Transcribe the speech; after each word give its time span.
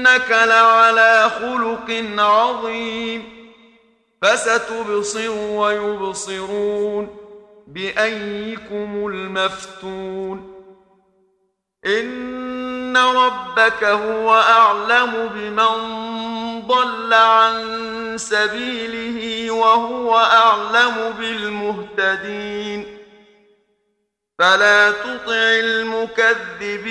وإنك 0.00 0.30
لعلى 0.30 1.30
خلق 1.40 2.04
عظيم 2.18 3.22
فستبصر 4.22 5.30
ويبصرون 5.30 7.16
بأيكم 7.66 9.06
المفتون 9.06 10.54
إن 11.86 12.96
ربك 12.96 13.84
هو 13.84 14.34
أعلم 14.34 15.30
بمن 15.34 16.00
ضل 16.66 17.14
عن 17.14 17.64
سبيله 18.18 19.50
وهو 19.50 20.16
أعلم 20.16 21.14
بالمهتدين 21.18 22.98
فلا 24.38 24.90
تطع 24.90 25.60
المكذبين 25.60 26.90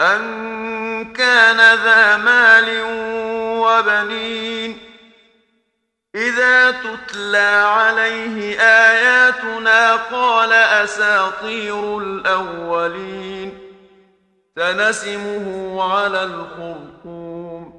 أن 0.00 1.12
كان 1.12 1.56
ذا 1.56 2.16
مال 2.16 2.82
وبنين 3.60 4.78
إذا 6.14 6.70
تتلى 6.70 7.64
عليه 7.66 8.60
آياتنا 8.60 9.96
قال 9.96 10.52
أساطير 10.52 11.98
الأولين 11.98 13.58
سنسمه 14.56 15.76
على 15.94 16.22
الخرطوم 16.22 17.78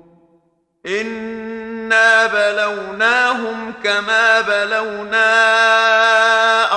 إنا 0.85 2.25
بلوناهم 2.25 3.73
كما 3.83 4.41
بلونا 4.41 5.23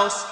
أصحاب 0.07 0.32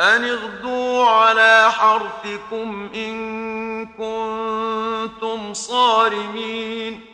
أن 0.00 0.24
اغدوا 0.24 1.06
على 1.06 1.70
حرثكم 1.70 2.90
إن 2.94 3.86
كنتم 3.86 5.54
صارمين. 5.54 7.06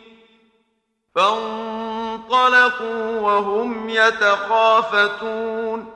فانطلقوا 1.15 3.19
وهم 3.19 3.89
يتخافتون. 3.89 5.93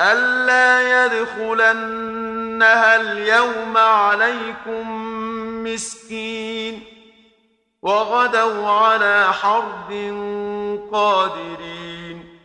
ألا 0.00 1.06
يدخلنها 1.06 3.00
اليوم 3.00 3.76
عليكم 3.76 5.14
مسكين. 5.64 6.82
وغدوا 7.82 8.68
على 8.68 9.32
حرب 9.32 9.92
قادرين. 10.92 12.38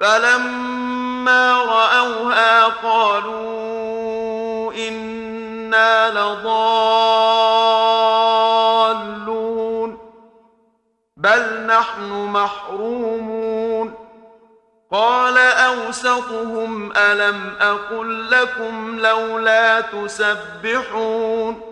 فلما 0.00 0.81
رأوها 1.28 2.64
قالوا 2.64 4.72
إنا 4.72 6.10
لضالون 6.10 6.52
بل 11.16 11.66
نحن 11.66 12.10
محرومون. 12.10 13.94
قال 14.92 15.38
أوسطهم 15.38 16.92
ألم 16.96 17.56
أقل 17.60 18.30
لكم 18.30 18.98
لولا 18.98 19.80
تسبحون. 19.80 21.71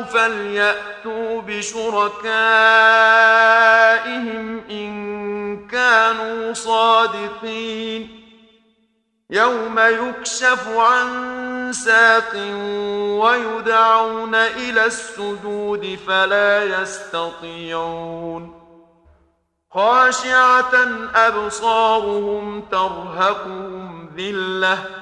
فليأتوا 0.00 1.40
بشركائهم 1.40 2.20
إن 4.70 5.66
كانوا 5.68 6.52
صادقين. 6.52 8.22
يوم 9.30 9.78
يكشف 9.78 10.68
عن 10.68 11.72
ساق 11.72 12.36
ويدعون 13.22 14.34
إلى 14.34 14.84
السجود 14.84 15.98
فلا 16.06 16.64
يستطيعون. 16.64 18.62
خاشعة 19.74 20.74
أبصارهم 21.14 22.60
ترهقهم 22.60 24.10
ذِلَّةٌ. 24.16 25.01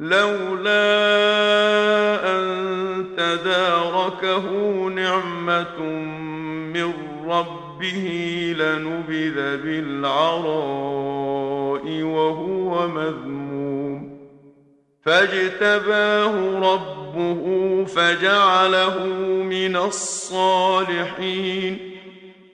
لولا 0.00 0.80
أن 2.36 2.44
تداركه 3.16 4.46
نعمة 4.88 5.78
من 6.72 6.92
ربه 7.26 8.06
لنبذ 8.58 9.56
بالعراء 9.56 10.42
وهو 12.02 12.88
مذموم. 12.88 14.20
فاجتباه 15.04 16.34
ربه 16.72 17.44
فجعله 17.84 19.04
من 19.44 19.76
الصالحين. 19.76 21.78